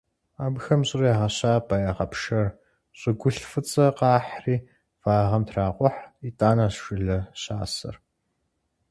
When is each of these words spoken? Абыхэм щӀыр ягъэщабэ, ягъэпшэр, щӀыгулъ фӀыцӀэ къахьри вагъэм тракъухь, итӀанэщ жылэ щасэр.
Абыхэм 0.43 0.81
щӀыр 0.87 1.01
ягъэщабэ, 1.11 1.75
ягъэпшэр, 1.89 2.47
щӀыгулъ 2.99 3.43
фӀыцӀэ 3.51 3.85
къахьри 3.97 4.55
вагъэм 5.03 5.43
тракъухь, 5.47 5.99
итӀанэщ 6.27 6.75
жылэ 6.83 7.17
щасэр. 7.41 7.95